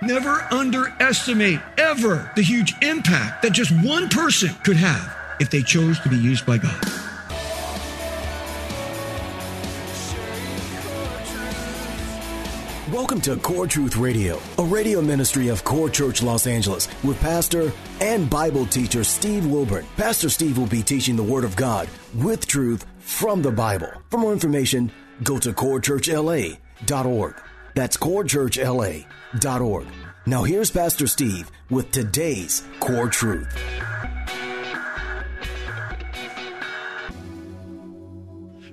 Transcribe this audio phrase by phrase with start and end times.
[0.00, 5.98] Never underestimate ever the huge impact that just one person could have if they chose
[6.00, 6.84] to be used by God.
[12.92, 17.72] Welcome to Core Truth Radio, a radio ministry of Core Church Los Angeles with pastor
[18.00, 19.84] and Bible teacher Steve Wilburn.
[19.96, 23.90] Pastor Steve will be teaching the Word of God with truth from the Bible.
[24.10, 24.92] For more information,
[25.24, 27.34] go to corechurchla.org.
[27.78, 29.86] That's corechurchla.org.
[30.26, 33.56] Now here's Pastor Steve with today's Core Truth.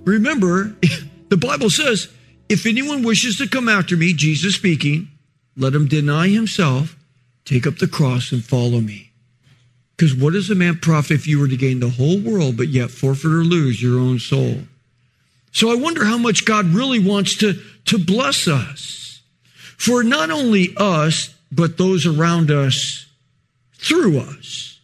[0.05, 0.75] Remember,
[1.30, 2.07] the Bible says,
[2.49, 5.09] if anyone wishes to come after me, Jesus speaking,
[5.55, 6.97] let him deny himself,
[7.45, 9.11] take up the cross, and follow me.
[9.95, 12.69] Because what does a man profit if you were to gain the whole world, but
[12.69, 14.61] yet forfeit or lose your own soul?
[15.56, 17.53] So I wonder how much God really wants to,
[17.86, 19.22] to bless us.
[19.78, 23.06] For not only us, but those around us
[23.76, 24.81] through us.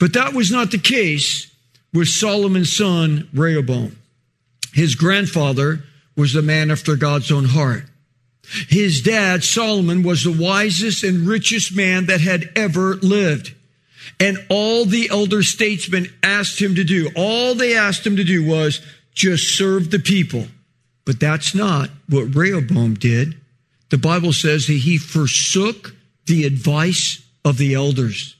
[0.00, 1.54] But that was not the case
[1.94, 3.96] with Solomon's son, Rehoboam.
[4.72, 5.84] His grandfather
[6.16, 7.84] was the man after God's own heart.
[8.68, 13.54] His dad, Solomon, was the wisest and richest man that had ever lived.
[14.18, 18.44] And all the elder statesmen asked him to do, all they asked him to do
[18.44, 18.80] was
[19.18, 20.46] just serve the people.
[21.04, 23.36] But that's not what Rehoboam did.
[23.90, 25.94] The Bible says that he forsook
[26.26, 28.36] the advice of the elders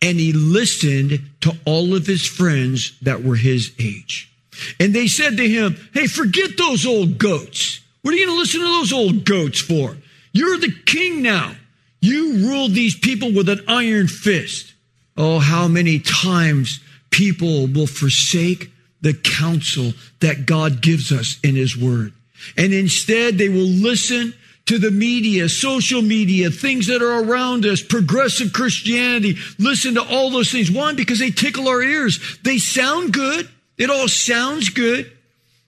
[0.00, 4.30] and he listened to all of his friends that were his age.
[4.78, 7.80] And they said to him, Hey, forget those old goats.
[8.02, 9.96] What are you going to listen to those old goats for?
[10.32, 11.54] You're the king now.
[12.00, 14.74] You rule these people with an iron fist.
[15.16, 16.80] Oh, how many times
[17.10, 18.71] people will forsake
[19.02, 22.12] the counsel that God gives us in his word.
[22.56, 24.34] And instead they will listen
[24.66, 29.36] to the media, social media, things that are around us, progressive Christianity.
[29.58, 30.70] Listen to all those things.
[30.70, 32.38] One, because they tickle our ears.
[32.44, 33.48] They sound good.
[33.76, 35.10] It all sounds good.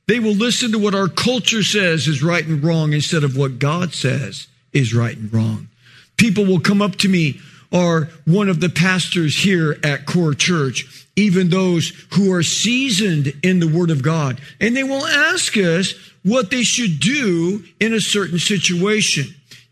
[0.07, 3.59] They will listen to what our culture says is right and wrong instead of what
[3.59, 5.69] God says is right and wrong.
[6.17, 7.41] People will come up to me
[7.75, 13.61] or one of the pastors here at Core Church, even those who are seasoned in
[13.61, 15.93] the Word of God, and they will ask us
[16.23, 19.25] what they should do in a certain situation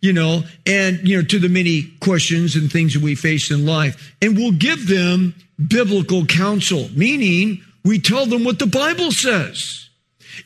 [0.03, 3.65] you know, and, you know, to the many questions and things that we face in
[3.65, 4.15] life.
[4.21, 5.35] And we'll give them
[5.69, 9.89] biblical counsel, meaning we tell them what the Bible says.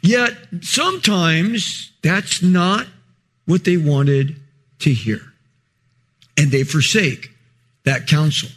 [0.03, 2.87] Yet sometimes that's not
[3.47, 4.37] what they wanted
[4.81, 5.21] to hear.
[6.37, 7.31] And they forsake
[7.87, 8.51] that counsel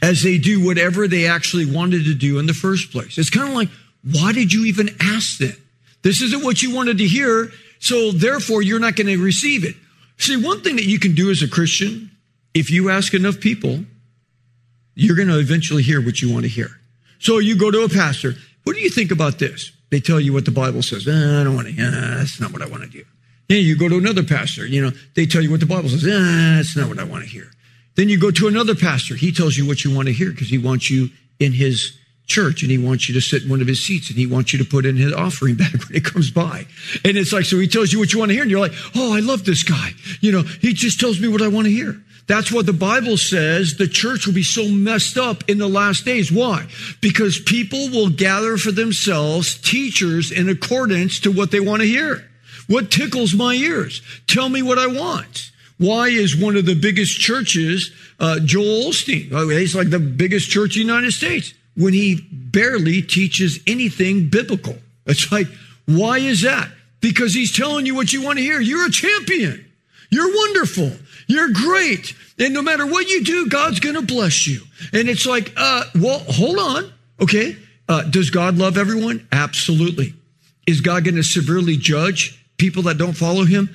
[0.00, 3.18] as they do whatever they actually wanted to do in the first place.
[3.18, 3.68] It's kind of like,
[4.12, 5.56] why did you even ask them?
[6.02, 9.74] This isn't what you wanted to hear, so therefore you're not going to receive it.
[10.18, 12.10] See, one thing that you can do as a Christian,
[12.54, 13.80] if you ask enough people,
[14.94, 16.68] you're going to eventually hear what you want to hear.
[17.18, 18.34] So you go to a pastor.
[18.64, 19.72] What do you think about this?
[19.90, 21.06] They tell you what the Bible says.
[21.06, 21.72] Eh, I don't want to.
[21.72, 23.04] Eh, that's not what I want to do.
[23.48, 24.66] Then you go to another pastor.
[24.66, 26.04] You know, they tell you what the Bible says.
[26.04, 27.50] Eh, that's not what I want to hear.
[27.96, 29.14] Then you go to another pastor.
[29.14, 31.96] He tells you what you want to hear because he wants you in his
[32.26, 34.52] church and he wants you to sit in one of his seats and he wants
[34.52, 36.66] you to put in his offering bag when it comes by.
[37.04, 38.74] And it's like, so he tells you what you want to hear and you're like,
[38.94, 39.90] oh, I love this guy.
[40.20, 42.00] You know, he just tells me what I want to hear.
[42.26, 43.76] That's what the Bible says.
[43.76, 46.32] The church will be so messed up in the last days.
[46.32, 46.66] Why?
[47.00, 52.28] Because people will gather for themselves teachers in accordance to what they want to hear.
[52.66, 54.02] What tickles my ears?
[54.26, 55.52] Tell me what I want.
[55.78, 59.30] Why is one of the biggest churches, uh, Joel Osteen?
[59.32, 64.28] Oh, he's like the biggest church in the United States when he barely teaches anything
[64.28, 64.76] biblical.
[65.04, 65.46] It's like,
[65.86, 66.68] why is that?
[67.00, 68.60] Because he's telling you what you want to hear.
[68.60, 69.64] You're a champion.
[70.10, 70.92] You're wonderful.
[71.26, 72.14] You're great.
[72.38, 74.60] And no matter what you do, God's going to bless you.
[74.92, 76.92] And it's like, uh, well, hold on.
[77.20, 77.56] Okay.
[77.88, 79.28] Uh, does God love everyone?
[79.30, 80.14] Absolutely.
[80.66, 83.70] Is God going to severely judge people that don't follow him?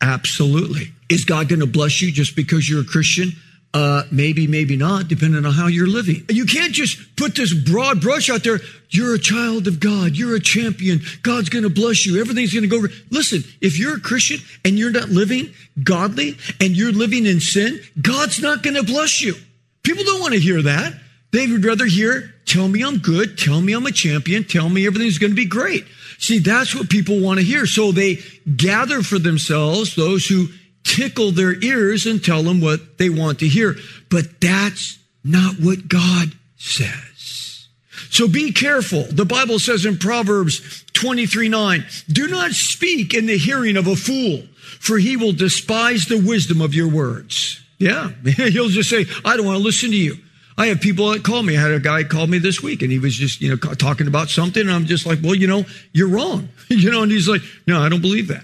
[0.00, 0.92] Absolutely.
[1.08, 3.32] Is God going to bless you just because you're a Christian?
[3.74, 6.24] Uh, maybe, maybe not, depending on how you're living.
[6.30, 8.60] You can't just put this broad brush out there.
[8.88, 10.16] You're a child of God.
[10.16, 11.00] You're a champion.
[11.22, 12.18] God's going to bless you.
[12.18, 12.86] Everything's going to go.
[13.10, 15.52] Listen, if you're a Christian and you're not living
[15.82, 19.34] godly and you're living in sin, God's not going to bless you.
[19.82, 20.94] People don't want to hear that.
[21.30, 23.36] They would rather hear, tell me I'm good.
[23.36, 24.44] Tell me I'm a champion.
[24.44, 25.84] Tell me everything's going to be great.
[26.18, 27.64] See, that's what people want to hear.
[27.64, 28.18] So they
[28.56, 30.48] gather for themselves those who
[30.84, 33.76] tickle their ears and tell them what they want to hear.
[34.10, 37.68] But that's not what God says.
[38.10, 39.04] So be careful.
[39.04, 43.94] The Bible says in Proverbs 23 9, do not speak in the hearing of a
[43.94, 44.42] fool,
[44.80, 47.62] for he will despise the wisdom of your words.
[47.78, 50.16] Yeah, he'll just say, I don't want to listen to you.
[50.58, 51.56] I have people that call me.
[51.56, 54.08] I had a guy call me this week and he was just, you know, talking
[54.08, 54.60] about something.
[54.60, 56.48] And I'm just like, well, you know, you're wrong.
[56.68, 58.42] you know, and he's like, no, I don't believe that.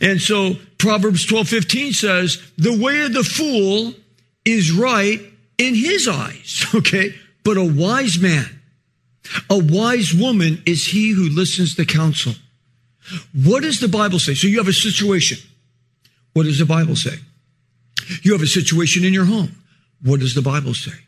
[0.00, 3.94] And so Proverbs 12, 15 says, the way of the fool
[4.44, 5.20] is right
[5.58, 6.64] in his eyes.
[6.74, 7.14] Okay.
[7.42, 8.60] But a wise man,
[9.48, 12.32] a wise woman is he who listens to counsel.
[13.32, 14.34] What does the Bible say?
[14.34, 15.38] So you have a situation.
[16.32, 17.14] What does the Bible say?
[18.22, 19.62] You have a situation in your home.
[20.02, 21.05] What does the Bible say?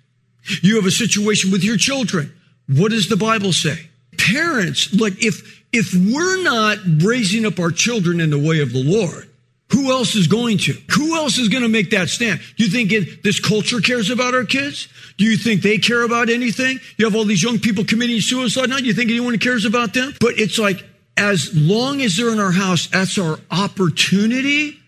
[0.62, 2.32] You have a situation with your children.
[2.68, 3.88] What does the Bible say?
[4.18, 8.82] Parents, like if, if we're not raising up our children in the way of the
[8.82, 9.28] Lord,
[9.72, 10.72] who else is going to?
[10.92, 12.40] Who else is going to make that stand?
[12.56, 14.88] Do you think this culture cares about our kids?
[15.18, 16.80] Do you think they care about anything?
[16.96, 18.78] You have all these young people committing suicide now.
[18.78, 20.14] Do you think anyone cares about them?
[20.20, 20.84] But it's like,
[21.18, 24.78] as long as they're in our house, that's our opportunity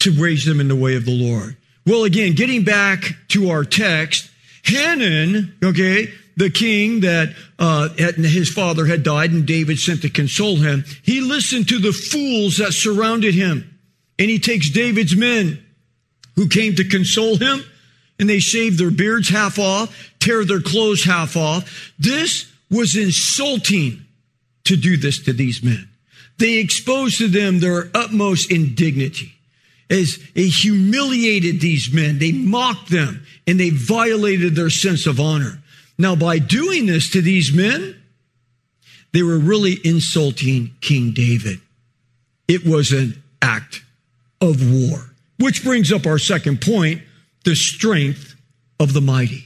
[0.00, 1.56] to raise them in the way of the Lord.
[1.86, 4.28] Well, again, getting back to our text,
[4.64, 10.56] Hanun, okay, the king that uh, his father had died and David sent to console
[10.56, 13.70] him, he listened to the fools that surrounded him.
[14.18, 15.64] And he takes David's men
[16.36, 17.62] who came to console him
[18.18, 21.92] and they shave their beards half off, tear their clothes half off.
[21.98, 24.04] This was insulting
[24.64, 25.88] to do this to these men.
[26.38, 29.33] They exposed to them their utmost indignity
[29.94, 32.18] as they humiliated these men.
[32.18, 35.62] They mocked them and they violated their sense of honor.
[35.96, 37.96] Now, by doing this to these men,
[39.12, 41.60] they were really insulting King David.
[42.48, 43.82] It was an act
[44.40, 47.02] of war, which brings up our second point,
[47.44, 48.34] the strength
[48.80, 49.44] of the mighty.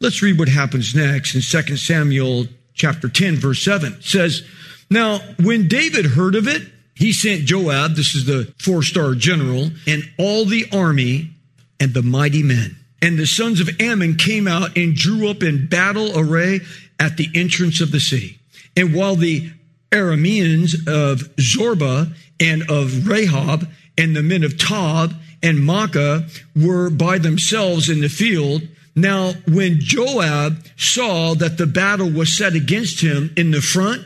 [0.00, 3.94] Let's read what happens next in 2 Samuel chapter 10 verse 7.
[3.94, 4.42] It says,
[4.90, 6.62] Now when David heard of it,
[6.96, 11.30] he sent Joab, this is the four star general, and all the army
[11.78, 12.76] and the mighty men.
[13.02, 16.60] And the sons of Ammon came out and drew up in battle array
[16.98, 18.38] at the entrance of the city.
[18.74, 19.50] And while the
[19.92, 27.18] Arameans of Zobah and of Rehob and the men of Tob and Maacah were by
[27.18, 28.62] themselves in the field,
[28.94, 34.02] now when Joab saw that the battle was set against him in the front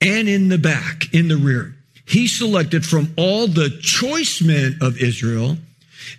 [0.00, 1.75] and in the back, in the rear,
[2.06, 5.58] he selected from all the choice men of Israel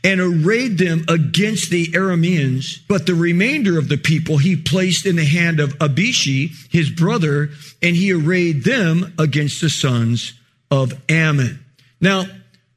[0.03, 2.81] and arrayed them against the Arameans.
[2.87, 7.49] But the remainder of the people he placed in the hand of Abishai, his brother,
[7.81, 10.33] and he arrayed them against the sons
[10.69, 11.63] of Ammon.
[12.01, 12.25] Now,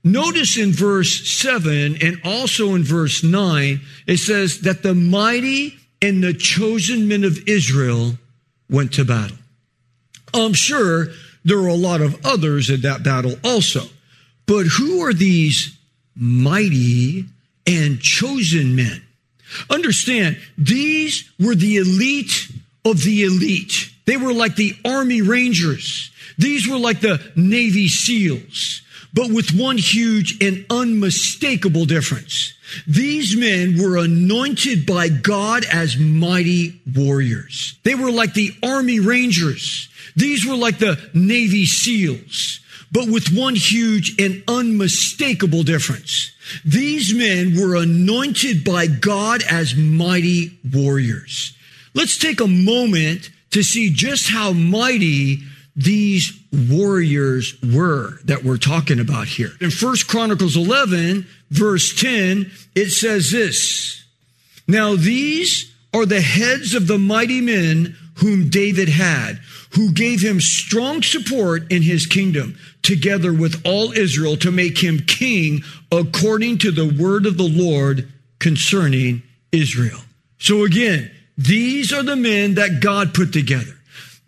[0.04, 6.22] notice in verse 7 and also in verse 9, it says that the mighty and
[6.22, 8.12] the chosen men of Israel
[8.70, 9.36] went to battle.
[10.32, 11.08] I'm sure
[11.44, 13.82] there were a lot of others in that battle also.
[14.46, 15.76] But who are these
[16.14, 17.26] mighty
[17.66, 19.02] and chosen men?
[19.68, 22.48] Understand, these were the elite
[22.84, 23.90] of the elite.
[24.06, 26.10] They were like the Army Rangers.
[26.38, 32.54] These were like the Navy SEALs, but with one huge and unmistakable difference.
[32.86, 37.78] These men were anointed by God as mighty warriors.
[37.82, 39.88] They were like the Army Rangers.
[40.16, 42.60] These were like the Navy SEALs,
[42.92, 46.32] but with one huge and unmistakable difference.
[46.64, 51.56] These men were anointed by God as mighty warriors.
[51.94, 55.40] Let's take a moment to see just how mighty
[55.76, 56.38] these
[56.70, 59.52] warriors were that we're talking about here.
[59.60, 64.04] In First Chronicles 11, verse 10, it says this.
[64.66, 70.40] Now these are the heads of the mighty men whom David had, who gave him
[70.40, 76.70] strong support in his kingdom, together with all Israel to make him king according to
[76.70, 79.22] the word of the Lord concerning
[79.52, 80.00] Israel.
[80.38, 83.76] So again, these are the men that God put together.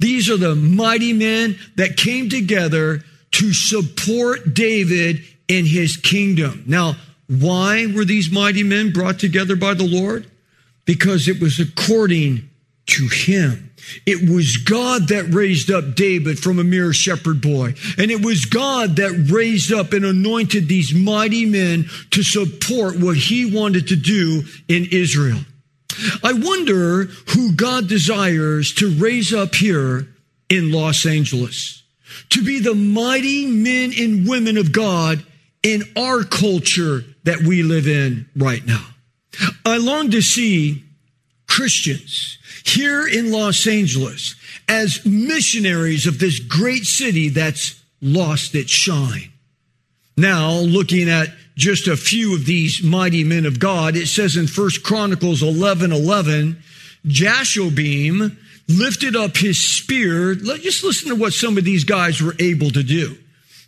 [0.02, 6.64] These are the mighty men that came together to support David in his kingdom.
[6.66, 6.96] Now,
[7.40, 10.30] Why were these mighty men brought together by the Lord?
[10.84, 12.50] Because it was according
[12.86, 13.70] to him.
[14.04, 17.74] It was God that raised up David from a mere shepherd boy.
[17.96, 23.16] And it was God that raised up and anointed these mighty men to support what
[23.16, 25.38] he wanted to do in Israel.
[26.22, 30.08] I wonder who God desires to raise up here
[30.48, 31.82] in Los Angeles
[32.30, 35.24] to be the mighty men and women of God
[35.62, 38.84] in our culture that we live in right now.
[39.64, 40.84] I long to see
[41.46, 44.34] Christians here in Los Angeles
[44.68, 49.32] as missionaries of this great city that's lost its shine.
[50.16, 54.46] Now, looking at just a few of these mighty men of God, it says in
[54.46, 56.62] First Chronicles 11, 11,
[57.06, 58.36] Jashobeam
[58.68, 60.34] lifted up his spear.
[60.34, 63.16] Let, Just listen to what some of these guys were able to do.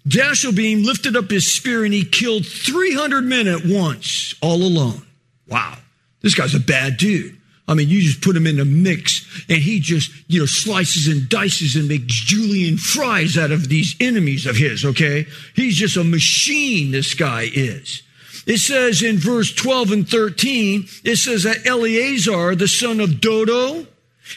[0.09, 5.03] Jashobeam lifted up his spear and he killed 300 men at once, all alone.
[5.49, 5.79] Wow.
[6.21, 7.39] This guy's a bad dude.
[7.67, 11.09] I mean, you just put him in a mix and he just, you know, slices
[11.09, 15.27] and dices and makes julienne fries out of these enemies of his, okay?
[15.55, 18.03] He's just a machine, this guy is.
[18.47, 23.87] It says in verse 12 and 13, it says that Eleazar, the son of Dodo,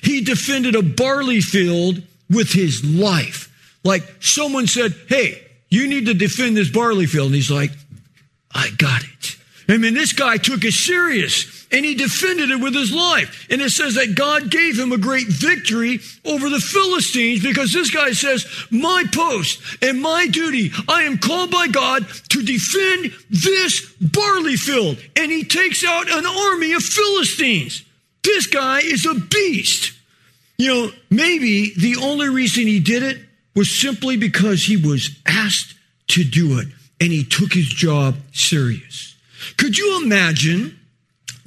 [0.02, 3.54] he defended a barley field with his life.
[3.84, 7.28] Like someone said, Hey, you need to defend this barley field.
[7.28, 7.72] And he's like,
[8.54, 9.38] I got it.
[9.68, 13.48] I mean, this guy took it serious and he defended it with his life.
[13.50, 17.92] And it says that God gave him a great victory over the Philistines because this
[17.92, 23.94] guy says, my post and my duty, I am called by God to defend this
[24.00, 24.98] barley field.
[25.16, 27.84] And he takes out an army of Philistines.
[28.24, 29.94] This guy is a beast.
[30.58, 33.20] You know, maybe the only reason he did it
[33.56, 35.76] was simply because he was asked
[36.10, 36.68] to do it
[37.00, 39.16] and he took his job serious.
[39.58, 40.80] Could you imagine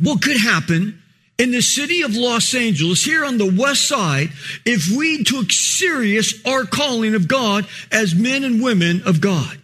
[0.01, 1.03] what could happen
[1.39, 4.31] in the city of Los Angeles, here on the west side,
[4.67, 9.59] if we took serious our calling of God as men and women of God?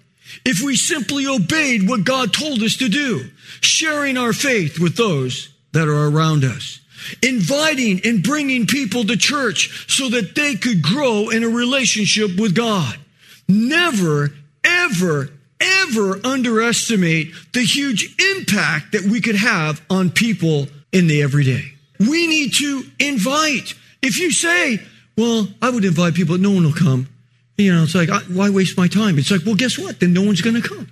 [0.44, 3.28] If we simply obeyed what God told us to do,
[3.60, 6.80] sharing our faith with those that are around us,
[7.22, 12.54] inviting and bringing people to church so that they could grow in a relationship with
[12.54, 12.96] God.
[13.48, 14.32] Never,
[14.64, 21.72] ever, ever underestimate the huge impact that we could have on people in the everyday.
[21.98, 23.74] We need to invite.
[24.02, 24.80] If you say,
[25.16, 27.08] well, I would invite people, no one will come.
[27.56, 29.18] You know, it's like, why waste my time?
[29.18, 29.98] It's like, well, guess what?
[29.98, 30.88] Then no one's going to come.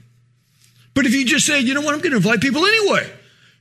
[0.94, 3.10] But if you just say, you know what, I'm going to invite people anyway.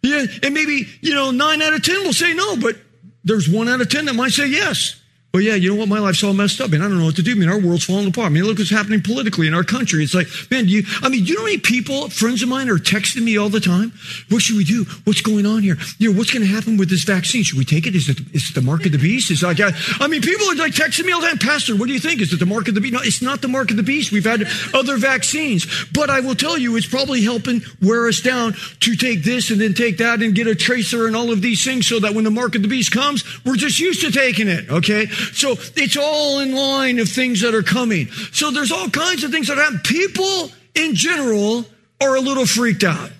[0.01, 2.77] Yeah, and maybe, you know, nine out of 10 will say no, but
[3.23, 5.01] there's one out of 10 that might say yes.
[5.33, 5.87] Well, yeah, you know what?
[5.87, 7.31] My life's all messed up, and I don't know what to do.
[7.31, 8.27] I mean, our world's falling apart.
[8.27, 10.03] I mean, look what's happening politically in our country.
[10.03, 12.77] It's like, man, you, I mean, you know how many people, friends of mine, are
[12.77, 13.93] texting me all the time?
[14.29, 14.85] What should we do?
[15.05, 15.75] What's going on here?
[15.97, 17.41] You know, what's going to happen with this vaccine?
[17.41, 17.95] Should we take it?
[17.95, 19.31] Is it, is it the mark of the beast?
[19.31, 21.93] It's like, I mean, people are like texting me all the time, Pastor, what do
[21.93, 22.21] you think?
[22.21, 22.93] Is it the mark of the beast?
[22.93, 24.11] No, it's not the mark of the beast.
[24.11, 28.53] We've had other vaccines, but I will tell you, it's probably helping wear us down
[28.81, 31.65] to take this and then take that and get a tracer and all of these
[31.65, 34.47] things so that when the mark of the beast comes, we're just used to taking
[34.47, 34.69] it.
[34.69, 35.07] Okay.
[35.33, 38.07] So it's all in line of things that are coming.
[38.31, 39.79] So there's all kinds of things that happen.
[39.83, 41.65] People in general
[42.01, 43.11] are a little freaked out.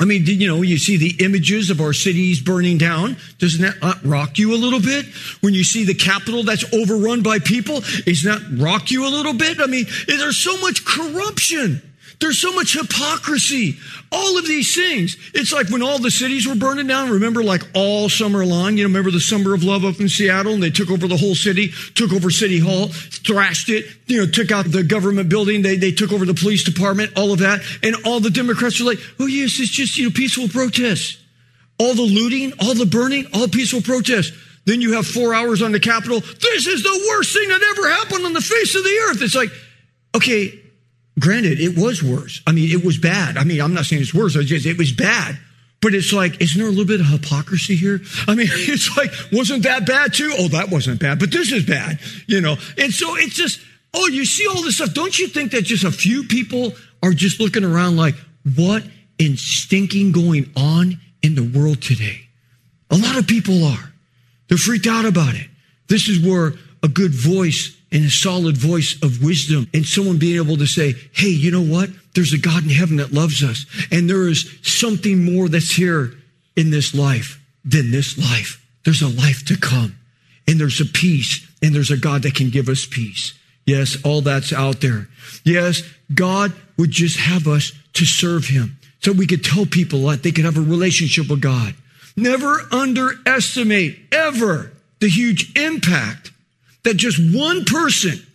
[0.00, 3.16] I mean, you know, you see the images of our cities burning down.
[3.38, 5.06] Doesn't that uh, rock you a little bit?
[5.42, 9.32] When you see the Capitol that's overrun by people, doesn't that rock you a little
[9.32, 9.60] bit?
[9.60, 11.80] I mean, there's so much corruption.
[12.22, 13.76] There's so much hypocrisy.
[14.12, 15.16] All of these things.
[15.34, 17.10] It's like when all the cities were burning down.
[17.10, 20.54] Remember, like all summer long, you know, remember the summer of love up in Seattle
[20.54, 24.26] and they took over the whole city, took over City Hall, thrashed it, you know,
[24.30, 25.62] took out the government building.
[25.62, 27.60] They, they took over the police department, all of that.
[27.82, 31.20] And all the Democrats were like, oh, yes, it's just, you know, peaceful protests.
[31.80, 34.30] All the looting, all the burning, all peaceful protests.
[34.64, 36.20] Then you have four hours on the Capitol.
[36.20, 39.22] This is the worst thing that ever happened on the face of the earth.
[39.22, 39.50] It's like,
[40.14, 40.61] okay,
[41.18, 42.40] Granted, it was worse.
[42.46, 43.36] I mean, it was bad.
[43.36, 44.34] I mean, I'm not saying it's worse.
[44.34, 45.38] Just, it was bad.
[45.82, 48.00] But it's like, isn't there a little bit of hypocrisy here?
[48.28, 50.32] I mean, it's like, wasn't that bad too?
[50.38, 52.56] Oh, that wasn't bad, but this is bad, you know?
[52.78, 53.60] And so it's just,
[53.92, 54.94] oh, you see all this stuff.
[54.94, 58.14] Don't you think that just a few people are just looking around like,
[58.56, 58.84] what
[59.18, 62.28] in stinking going on in the world today?
[62.90, 63.92] A lot of people are.
[64.48, 65.48] They're freaked out about it.
[65.88, 70.42] This is where a good voice and a solid voice of wisdom and someone being
[70.42, 71.90] able to say, Hey, you know what?
[72.14, 73.66] There's a God in heaven that loves us.
[73.90, 76.12] And there is something more that's here
[76.56, 78.64] in this life than this life.
[78.84, 79.96] There's a life to come
[80.48, 83.34] and there's a peace and there's a God that can give us peace.
[83.64, 85.08] Yes, all that's out there.
[85.44, 85.82] Yes,
[86.12, 90.32] God would just have us to serve him, so we could tell people that they
[90.32, 91.74] could have a relationship with God.
[92.16, 96.31] Never underestimate ever the huge impact
[96.84, 98.26] that just one person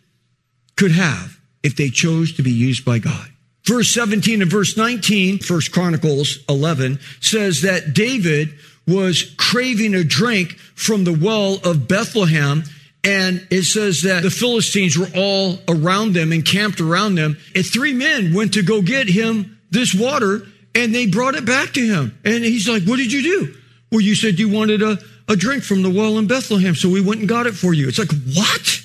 [0.76, 3.28] could have if they chose to be used by God.
[3.66, 8.54] Verse 17 and verse 19, First Chronicles 11 says that David
[8.88, 12.64] was craving a drink from the well of Bethlehem.
[13.04, 17.38] And it says that the Philistines were all around them and camped around them.
[17.54, 21.74] And three men went to go get him this water and they brought it back
[21.74, 22.18] to him.
[22.24, 23.56] And he's like, What did you do?
[23.92, 27.02] Well, you said you wanted a, a drink from the well in Bethlehem, so we
[27.02, 27.88] went and got it for you.
[27.88, 28.82] It's like, What?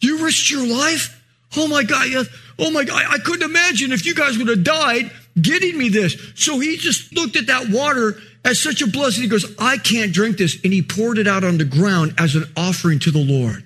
[0.00, 1.12] You risked your life?
[1.56, 2.26] Oh my God.
[2.58, 3.02] Oh my God.
[3.08, 6.16] I couldn't imagine if you guys would have died getting me this.
[6.34, 9.22] So he just looked at that water as such a blessing.
[9.22, 10.58] He goes, I can't drink this.
[10.62, 13.64] And he poured it out on the ground as an offering to the Lord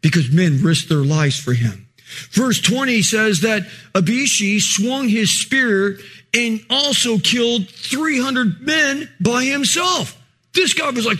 [0.00, 1.88] because men risked their lives for him.
[2.30, 5.98] Verse 20 says that Abishai swung his spear
[6.34, 10.20] and also killed 300 men by himself.
[10.52, 11.18] This guy was like,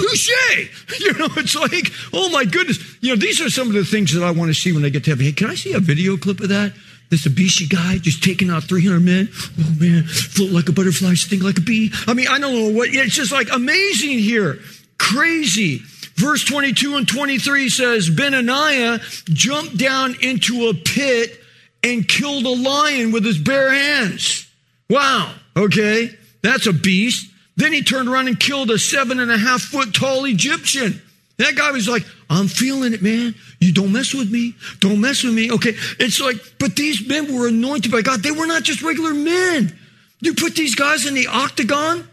[0.00, 1.00] touche.
[1.00, 2.78] You know, it's like, oh my goodness.
[3.00, 4.88] You know, these are some of the things that I want to see when I
[4.88, 5.26] get to heaven.
[5.26, 6.72] Hey, can I see a video clip of that?
[7.10, 9.28] This Abishai guy just taking out 300 men.
[9.32, 11.90] Oh man, float like a butterfly, sting like a bee.
[12.06, 14.58] I mean, I don't know what, it's just like amazing here.
[14.98, 15.80] Crazy.
[16.16, 19.00] Verse 22 and 23 says, Benaniah
[19.32, 21.40] jumped down into a pit
[21.82, 24.46] and killed a lion with his bare hands.
[24.90, 25.32] Wow.
[25.56, 26.10] Okay.
[26.42, 27.30] That's a beast.
[27.58, 31.02] Then he turned around and killed a seven and a half foot tall Egyptian.
[31.38, 33.34] That guy was like, I'm feeling it, man.
[33.60, 34.54] You don't mess with me.
[34.78, 35.50] Don't mess with me.
[35.50, 35.74] Okay.
[35.98, 38.22] It's like, but these men were anointed by God.
[38.22, 39.76] They were not just regular men.
[40.20, 42.08] You put these guys in the octagon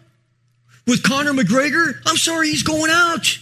[0.87, 1.93] with Conor McGregor.
[2.07, 3.37] I'm sorry, he's going out.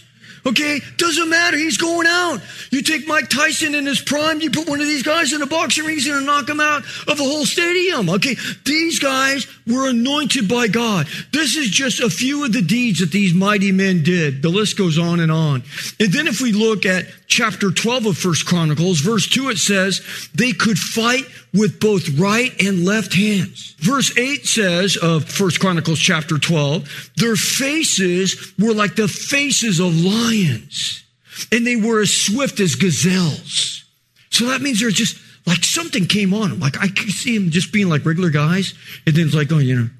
[0.46, 1.56] Okay, doesn't matter.
[1.56, 2.40] He's going out.
[2.70, 5.46] You take Mike Tyson in his prime, you put one of these guys in a
[5.46, 8.10] boxing ring, he's going to knock him out of a whole stadium.
[8.10, 11.06] Okay, these guys were anointed by God.
[11.32, 14.42] This is just a few of the deeds that these mighty men did.
[14.42, 15.62] The list goes on and on.
[15.98, 20.00] And then if we look at chapter 12 of First Chronicles, verse 2, it says
[20.34, 23.74] they could fight with both right and left hands.
[23.78, 30.00] Verse 8 says of First Chronicles chapter 12, their faces were like the faces of
[30.00, 31.02] lions,
[31.50, 33.84] and they were as swift as gazelles.
[34.30, 36.60] So that means they're just like something came on them.
[36.60, 38.74] Like I could see them just being like regular guys,
[39.06, 39.90] and then it's like, oh, you know,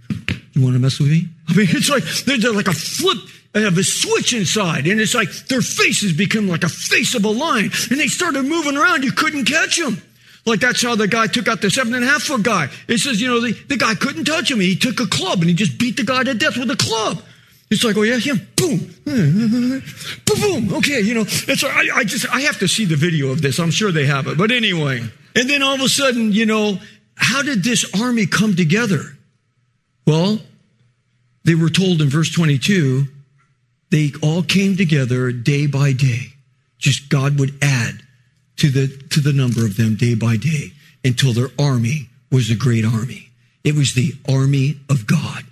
[0.52, 1.28] you want to mess with me?
[1.48, 3.18] I mean, it's like they're, they're like a flip
[3.54, 7.24] Uh, have a switch inside, and it's like their faces become like a face of
[7.24, 9.04] a lion, and they started moving around.
[9.04, 10.02] You couldn't catch them.
[10.46, 12.68] Like that's how the guy took out the seven and a half foot guy.
[12.88, 14.60] It says, you know, the, the guy couldn't touch him.
[14.60, 17.22] He took a club and he just beat the guy to death with a club.
[17.70, 19.82] It's like, oh yeah, him, boom, boom,
[20.26, 20.74] boom.
[20.74, 23.40] Okay, you know, it's like, I, I just, I have to see the video of
[23.40, 23.58] this.
[23.58, 24.36] I'm sure they have it.
[24.36, 25.02] But anyway,
[25.34, 26.78] and then all of a sudden, you know,
[27.16, 29.16] how did this army come together?
[30.06, 30.40] Well,
[31.44, 33.06] they were told in verse 22,
[33.94, 36.32] they all came together day by day.
[36.78, 38.02] Just God would add
[38.56, 40.72] to the, to the number of them day by day
[41.04, 43.30] until their army was a great army.
[43.62, 45.44] It was the army of God.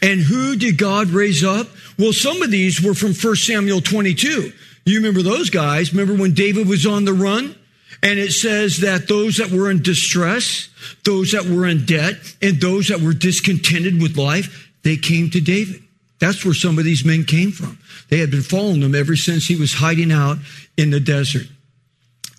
[0.00, 1.66] And who did God raise up?
[1.98, 4.52] Well, some of these were from 1 Samuel 22.
[4.84, 5.92] You remember those guys?
[5.92, 7.56] Remember when David was on the run?
[8.00, 10.68] And it says that those that were in distress,
[11.04, 15.40] those that were in debt, and those that were discontented with life, they came to
[15.40, 15.82] David.
[16.20, 17.78] That's where some of these men came from.
[18.08, 20.38] They had been following him ever since he was hiding out
[20.76, 21.46] in the desert.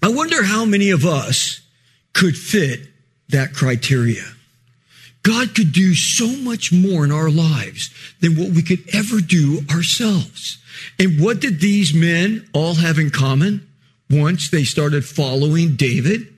[0.01, 1.61] I wonder how many of us
[2.13, 2.81] could fit
[3.29, 4.23] that criteria.
[5.23, 9.61] God could do so much more in our lives than what we could ever do
[9.69, 10.57] ourselves.
[10.97, 13.67] And what did these men all have in common?
[14.09, 16.33] Once they started following David,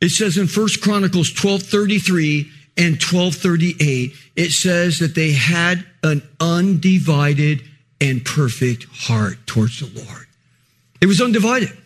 [0.00, 7.62] it says in First Chronicles 1233 and 1238, it says that they had an undivided
[8.00, 10.26] and perfect heart towards the Lord.
[11.00, 11.76] It was undivided.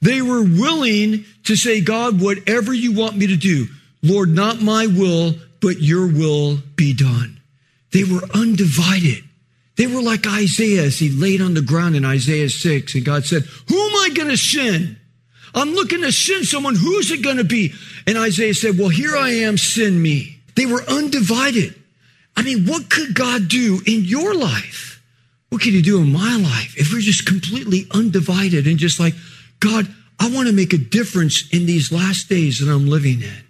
[0.00, 3.66] They were willing to say, God, whatever you want me to do,
[4.02, 7.40] Lord, not my will, but your will be done.
[7.92, 9.24] They were undivided.
[9.76, 13.24] They were like Isaiah as he laid on the ground in Isaiah 6, and God
[13.24, 14.96] said, Who am I going to send?
[15.54, 16.74] I'm looking to send someone.
[16.74, 17.72] Who's it going to be?
[18.06, 20.38] And Isaiah said, Well, here I am, send me.
[20.56, 21.74] They were undivided.
[22.36, 25.02] I mean, what could God do in your life?
[25.50, 29.14] What could He do in my life if we're just completely undivided and just like,
[29.60, 29.88] God,
[30.20, 33.44] I want to make a difference in these last days that I'm living in.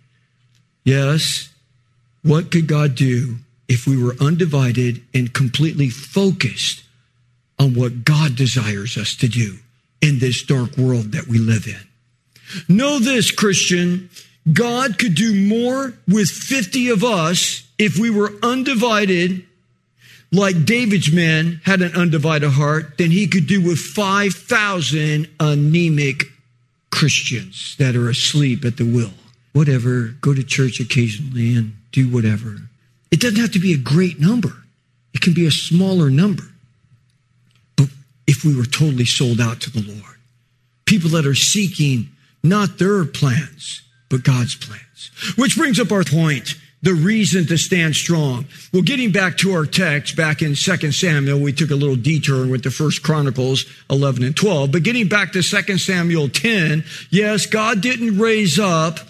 [0.85, 1.49] Yes.
[2.23, 3.37] What could God do
[3.69, 6.83] if we were undivided and completely focused
[7.59, 9.59] on what God desires us to do
[10.01, 11.88] in this dark world that we live in?
[12.69, 14.11] Know this, Christian.
[14.53, 19.45] God could do more with 50 of us if we were undivided,
[20.33, 26.25] like David's men had an undivided heart, than he could do with 5,000 anemic
[26.91, 29.13] Christians that are asleep at the will.
[29.53, 32.57] Whatever, go to church occasionally and do whatever.
[33.11, 34.65] It doesn't have to be a great number.
[35.15, 36.45] It can be a smaller number.
[37.77, 37.89] But
[38.27, 40.17] if we were totally sold out to the Lord,
[40.85, 42.09] people that are seeking
[42.43, 45.11] not their plans, but God's plans.
[45.37, 48.47] Which brings up our point the reason to stand strong.
[48.73, 52.47] Well, getting back to our text back in 2 Samuel, we took a little detour
[52.47, 57.47] with the first Chronicles 11 and 12, but getting back to 2 Samuel 10, yes,
[57.47, 59.01] God didn't raise up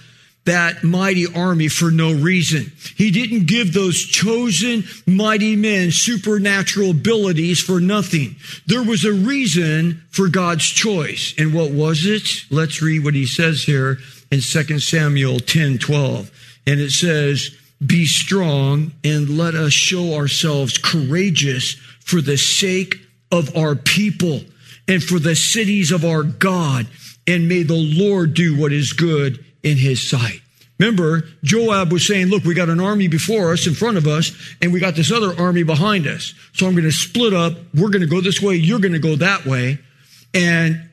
[0.44, 2.72] that mighty army for no reason.
[2.96, 8.36] He didn't give those chosen mighty men supernatural abilities for nothing.
[8.66, 11.34] There was a reason for God's choice.
[11.36, 12.26] And what was it?
[12.50, 13.98] Let's read what he says here
[14.30, 16.30] in 2 Samuel 10, 12.
[16.66, 17.50] And it says,
[17.84, 22.96] be strong and let us show ourselves courageous for the sake
[23.30, 24.40] of our people
[24.88, 26.86] and for the cities of our God.
[27.26, 30.40] And may the Lord do what is good in his sight.
[30.78, 34.30] Remember, Joab was saying, look, we got an army before us, in front of us,
[34.62, 36.34] and we got this other army behind us.
[36.52, 37.54] So I'm going to split up.
[37.74, 38.54] We're going to go this way.
[38.54, 39.80] You're going to go that way.
[40.32, 40.88] And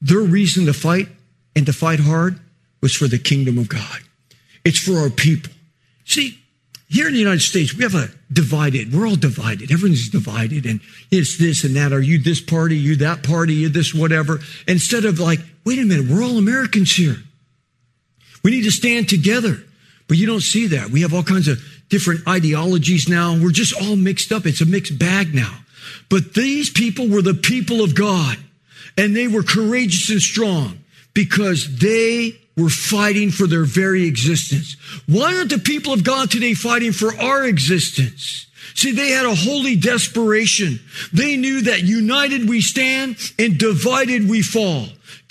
[0.00, 1.08] their reason to fight
[1.54, 2.40] and to fight hard
[2.80, 4.00] was for the kingdom of God.
[4.64, 5.52] It's for our people.
[6.04, 6.38] See,
[6.88, 9.70] here in the United States, we have a divided, we're all divided.
[9.70, 11.92] Everyone's divided and it's this and that.
[11.92, 12.76] Are you this party?
[12.76, 13.54] You that party?
[13.54, 14.40] You this whatever?
[14.66, 17.16] Instead of like, wait a minute, we're all Americans here.
[18.46, 19.58] We need to stand together.
[20.06, 20.90] But you don't see that.
[20.90, 23.36] We have all kinds of different ideologies now.
[23.36, 24.46] We're just all mixed up.
[24.46, 25.52] It's a mixed bag now.
[26.08, 28.38] But these people were the people of God
[28.96, 30.78] and they were courageous and strong
[31.12, 34.76] because they were fighting for their very existence.
[35.08, 38.46] Why aren't the people of God today fighting for our existence?
[38.76, 40.78] See, they had a holy desperation.
[41.12, 44.86] They knew that united we stand and divided we fall.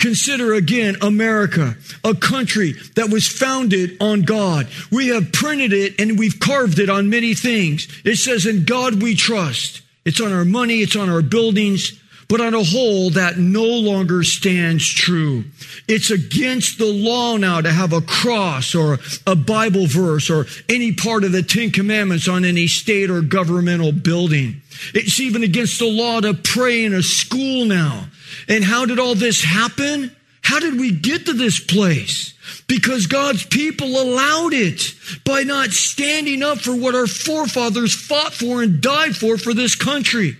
[0.06, 4.68] Consider again America, a country that was founded on God.
[4.92, 7.88] We have printed it and we've carved it on many things.
[8.04, 9.82] It says, in God we trust.
[10.04, 10.76] It's on our money.
[10.76, 12.00] It's on our buildings.
[12.28, 15.42] But on a whole, that no longer stands true.
[15.88, 20.92] It's against the law now to have a cross or a Bible verse or any
[20.92, 24.62] part of the Ten Commandments on any state or governmental building.
[24.94, 28.06] It's even against the law to pray in a school now.
[28.48, 30.14] And how did all this happen?
[30.42, 32.34] How did we get to this place?
[32.68, 34.94] Because God's people allowed it
[35.24, 39.74] by not standing up for what our forefathers fought for and died for for this
[39.74, 40.36] country.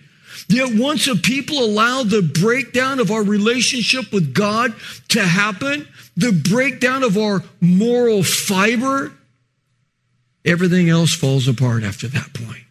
[0.49, 4.75] Yet once a people allow the breakdown of our relationship with God
[5.09, 9.13] to happen, the breakdown of our moral fiber,
[10.45, 12.63] everything else falls apart after that point.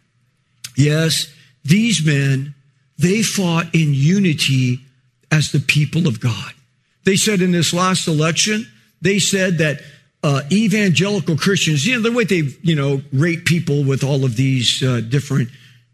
[0.77, 1.33] Yes,
[1.65, 2.55] these men,
[2.97, 4.84] they fought in unity
[5.31, 6.53] as the people of God.
[7.03, 8.67] They said in this last election,
[9.01, 9.81] they said that
[10.23, 14.35] uh, evangelical Christians, you know, the way they, you know, rate people with all of
[14.35, 15.49] these uh, different,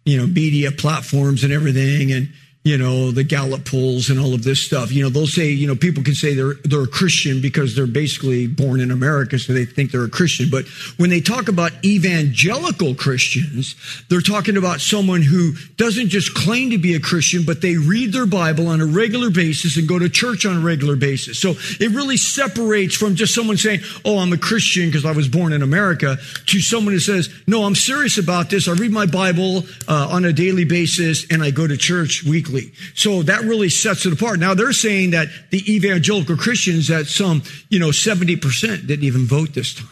[0.05, 2.11] you know, media platforms and everything.
[2.11, 2.29] And,
[2.63, 4.91] you know, the Gallup polls and all of this stuff.
[4.91, 7.87] You know, they'll say, you know, people can say they're, they're a Christian because they're
[7.87, 10.49] basically born in America, so they think they're a Christian.
[10.51, 13.75] But when they talk about evangelical Christians,
[14.09, 18.13] they're talking about someone who doesn't just claim to be a Christian, but they read
[18.13, 21.39] their Bible on a regular basis and go to church on a regular basis.
[21.39, 25.27] So it really separates from just someone saying, oh, I'm a Christian because I was
[25.27, 28.67] born in America, to someone who says, no, I'm serious about this.
[28.67, 32.50] I read my Bible uh, on a daily basis and I go to church weekly
[32.95, 34.39] so that really sets it apart.
[34.39, 39.53] Now they're saying that the evangelical Christians, that some, you know, 70% didn't even vote
[39.53, 39.87] this time.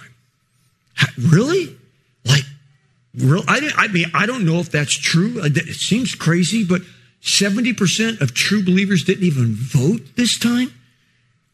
[1.17, 1.77] Really?
[2.25, 2.43] Like,
[3.15, 3.43] real?
[3.47, 5.41] I, I mean, I don't know if that's true.
[5.43, 6.81] It seems crazy, but
[7.21, 10.73] 70% of true believers didn't even vote this time?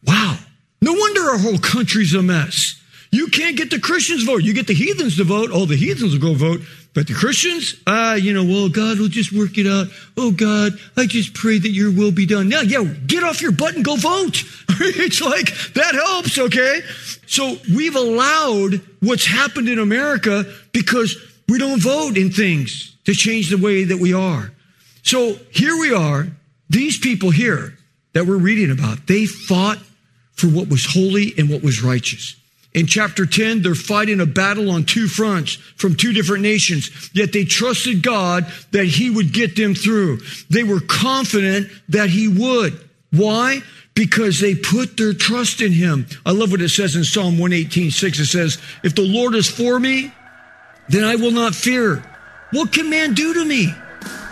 [0.04, 0.38] Wow.
[0.80, 2.80] No wonder our whole country's a mess.
[3.10, 4.42] You can't get the Christians vote.
[4.42, 5.50] You get the heathens to vote.
[5.52, 6.60] Oh, the heathens will go vote.
[6.96, 9.88] But the Christians, ah, you know, well, God will just work it out.
[10.16, 12.48] Oh, God, I just pray that your will be done.
[12.48, 14.42] Now, yeah, get off your butt and go vote.
[14.80, 16.80] it's like, that helps, okay?
[17.26, 21.14] So we've allowed what's happened in America because
[21.50, 24.50] we don't vote in things to change the way that we are.
[25.02, 26.28] So here we are,
[26.70, 27.76] these people here
[28.14, 29.80] that we're reading about, they fought
[30.32, 32.36] for what was holy and what was righteous.
[32.76, 37.32] In chapter 10, they're fighting a battle on two fronts from two different nations, yet
[37.32, 40.18] they trusted God that He would get them through.
[40.50, 42.78] They were confident that He would.
[43.12, 43.62] Why?
[43.94, 46.06] Because they put their trust in Him.
[46.26, 48.18] I love what it says in Psalm 118, 6.
[48.18, 50.12] It says, If the Lord is for me,
[50.90, 52.04] then I will not fear.
[52.50, 53.74] What can man do to me?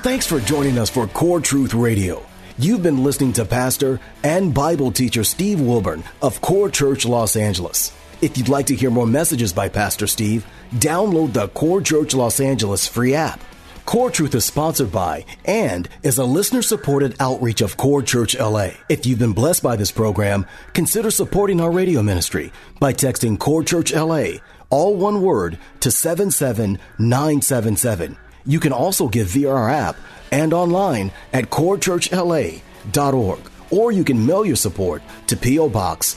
[0.02, 2.22] Thanks for joining us for Core Truth Radio.
[2.58, 7.90] You've been listening to Pastor and Bible teacher Steve Wilburn of Core Church Los Angeles.
[8.20, 12.40] If you'd like to hear more messages by Pastor Steve, download the Core Church Los
[12.40, 13.40] Angeles free app.
[13.86, 18.70] Core Truth is sponsored by and is a listener supported outreach of Core Church LA.
[18.88, 22.50] If you've been blessed by this program, consider supporting our radio ministry
[22.80, 24.38] by texting Core Church LA,
[24.70, 28.16] all one word, to 77977.
[28.46, 29.96] You can also give via our app
[30.32, 33.40] and online at corechurchla.org.
[33.70, 35.68] Or you can mail your support to P.O.
[35.68, 36.16] Box